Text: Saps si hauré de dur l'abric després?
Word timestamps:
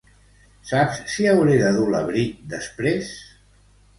Saps 0.69 1.01
si 1.15 1.27
hauré 1.33 1.59
de 1.59 1.69
dur 1.77 1.85
l'abric 1.95 2.41
després? 2.53 3.13